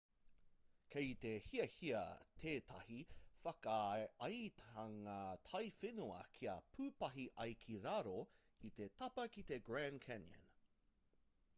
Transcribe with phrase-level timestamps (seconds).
[0.93, 1.99] kei te hiahiatia
[2.43, 2.97] tētahi
[3.43, 5.17] whakaaetanga
[5.51, 8.17] taiwhenua kia pūpahi ai ki raro
[8.71, 10.51] i te tapa ki te grand canyon